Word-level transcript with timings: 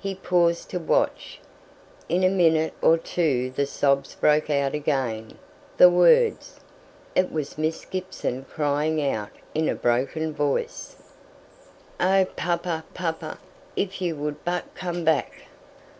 He 0.00 0.16
paused 0.16 0.70
to 0.70 0.78
watch. 0.80 1.38
In 2.08 2.24
a 2.24 2.28
minute 2.28 2.74
or 2.82 2.98
two 2.98 3.50
the 3.50 3.64
sobs 3.64 4.16
broke 4.16 4.50
out 4.50 4.74
again 4.74 5.38
the 5.76 5.88
words. 5.88 6.58
It 7.14 7.30
was 7.30 7.56
Miss 7.56 7.84
Gibson 7.84 8.44
crying 8.50 9.00
out 9.00 9.30
in 9.54 9.68
a 9.68 9.76
broken 9.76 10.34
voice, 10.34 10.96
"Oh, 12.00 12.26
papa, 12.34 12.82
papa! 12.92 13.38
if 13.76 14.02
you 14.02 14.16
would 14.16 14.44
but 14.44 14.64
come 14.74 15.04
back!" 15.04 15.32